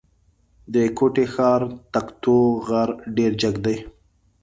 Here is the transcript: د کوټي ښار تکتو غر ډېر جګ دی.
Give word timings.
د 0.73 0.75
کوټي 0.97 1.25
ښار 1.33 1.61
تکتو 1.93 2.35
غر 2.67 2.89
ډېر 3.17 3.31
جګ 3.41 3.55
دی. 3.65 3.77